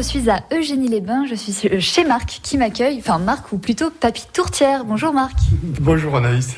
[0.00, 4.84] suis à Eugénie-les-Bains, je suis chez Marc qui m'accueille, enfin Marc ou plutôt Papy Tourtière.
[4.84, 5.36] Bonjour Marc.
[5.80, 6.54] Bonjour Anaïs.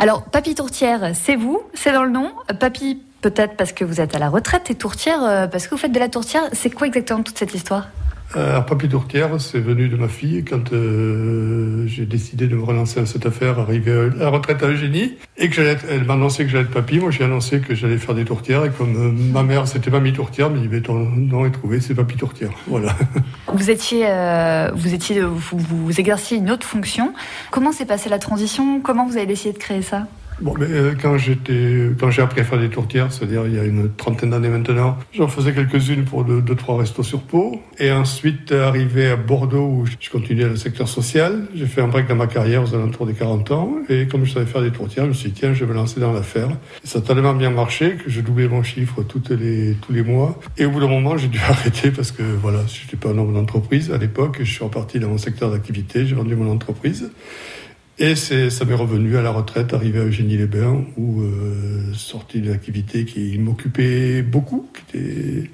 [0.00, 2.32] Alors Papy Tourtière, c'est vous, c'est dans le nom.
[2.58, 5.76] Papy peut-être parce que vous êtes à la retraite et Tourtière euh, parce que vous
[5.76, 6.42] faites de la tourtière.
[6.52, 7.86] C'est quoi exactement toute cette histoire?
[8.36, 13.00] Euh, Papy Tourtière, c'est venu de ma fille quand euh, j'ai décidé de me relancer
[13.00, 16.44] dans cette affaire, arriver à la retraite à Eugénie, et que j'allais, elle m'a annoncé
[16.44, 16.98] que j'allais être papy.
[17.00, 20.12] Moi, j'ai annoncé que j'allais faire des tourtières, et comme euh, ma mère, c'était Mamie
[20.12, 22.52] Tourtière, mais dit, ton nom est trouvé, c'est Papy Tourtière.
[22.68, 22.94] Voilà.
[23.52, 24.06] Vous étiez,
[24.74, 27.12] vous étiez, vous, vous exerciez une autre fonction.
[27.50, 28.80] Comment s'est passée la transition?
[28.80, 30.06] Comment vous avez décidé de créer ça?
[30.40, 33.58] Bon, mais euh, quand j'étais, quand j'ai appris à faire des tourtières, c'est-à-dire il y
[33.58, 37.60] a une trentaine d'années maintenant, j'en faisais quelques-unes pour deux, deux, trois restos sur Pau.
[37.78, 42.08] Et ensuite, arrivé à Bordeaux, où je continuais le secteur social, j'ai fait un break
[42.08, 43.74] dans ma carrière aux alentours des 40 ans.
[43.90, 45.74] Et comme je savais faire des tourtières, je me suis dit, tiens, je vais me
[45.74, 46.48] lancer dans l'affaire.
[46.84, 50.40] Ça a tellement bien marché que je doublais mon chiffre toutes les, tous les mois.
[50.56, 53.18] Et au bout d'un moment, j'ai dû arrêter parce que voilà, je n'étais pas un
[53.18, 54.38] homme d'entreprise à l'époque.
[54.40, 57.10] Je suis reparti dans mon secteur d'activité, j'ai vendu mon entreprise.
[58.02, 63.04] Et ça m'est revenu à la retraite, arrivé à Eugénie-les-Bains, où, euh, sorti d'une activité
[63.04, 65.50] qui m'occupait beaucoup, qui était,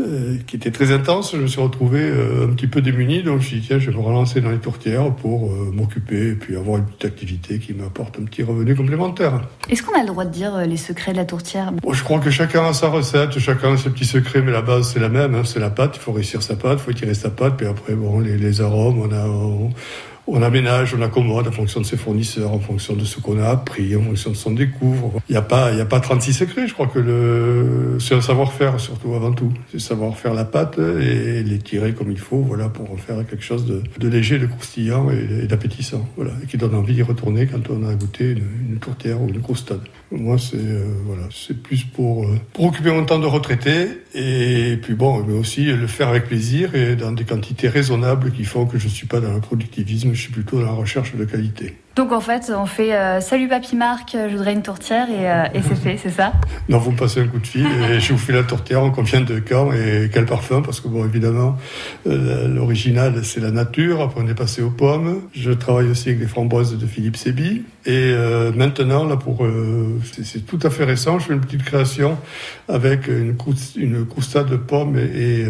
[0.00, 3.34] euh, qui était très intense, je me suis retrouvé euh, un petit peu démuni, donc
[3.34, 6.30] je me suis dit, tiens, je vais me relancer dans les tourtières pour euh, m'occuper
[6.30, 9.40] et puis avoir une petite activité qui m'apporte un petit revenu complémentaire.
[9.70, 11.70] Est-ce qu'on a le droit de dire les secrets de la tourtière?
[11.70, 14.62] Bon, Je crois que chacun a sa recette, chacun a ses petits secrets, mais la
[14.62, 16.90] base, c'est la même, hein, c'est la pâte, il faut réussir sa pâte, il faut
[16.90, 19.28] étirer sa pâte, puis après, bon, les, les arômes, on a...
[19.28, 19.70] On,
[20.30, 23.48] on aménage, on accommode en fonction de ses fournisseurs, en fonction de ce qu'on a
[23.48, 25.20] appris, en fonction de son découvre.
[25.28, 26.66] Il n'y a pas, il n'y a pas 36 secrets.
[26.68, 29.52] Je crois que le, c'est un savoir-faire surtout avant tout.
[29.70, 33.16] C'est savoir faire la pâte et les tirer comme il faut, voilà, pour en faire
[33.26, 37.02] quelque chose de, léger, de croustillant et, et d'appétissant, voilà, et qui donne envie d'y
[37.02, 39.80] retourner quand on a goûté une, une tourtière ou une croustade.
[40.10, 44.78] Moi, c'est euh, voilà, c'est plus pour, euh, pour occuper mon temps de retraité et
[44.80, 48.64] puis bon, mais aussi le faire avec plaisir et dans des quantités raisonnables qui font
[48.64, 51.76] que je suis pas dans le productivisme, je suis plutôt dans la recherche de qualité.
[51.98, 55.46] Donc en fait, on fait euh, Salut Papy Marc, je voudrais une tourtière et, euh,
[55.52, 56.32] et c'est fait, c'est ça?
[56.68, 58.92] Non, vous me passez un coup de fil et je vous fais la tourtière en
[58.92, 61.56] convient de quand et quel parfum parce que bon, évidemment,
[62.06, 64.00] euh, l'original c'est la nature.
[64.00, 65.22] Après, on est passé aux pommes.
[65.32, 68.14] Je travaille aussi avec les framboises de Philippe Sébi et
[68.54, 69.44] maintenant là pour
[70.12, 72.16] c'est tout à fait récent, je fais une petite création
[72.68, 73.34] avec une
[74.06, 75.46] croustade de pommes et, et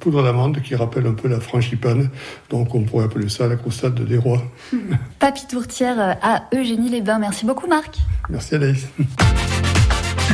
[0.00, 2.08] poudre d'amande qui rappelle un peu la frangipane.
[2.50, 4.42] Donc on pourrait appeler ça la croustade des rois.
[5.24, 7.18] Papy tourtière à Eugénie-les-Bains.
[7.18, 7.96] Merci beaucoup Marc.
[8.28, 8.86] Merci Anaïs.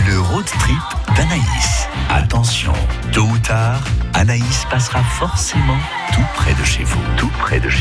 [0.08, 1.86] Le road trip d'Anaïs.
[2.08, 2.72] Attention,
[3.12, 3.84] tôt ou tard,
[4.14, 5.78] Anaïs passera forcément
[6.12, 7.00] tout près de chez vous.
[7.16, 7.78] Tout près de chez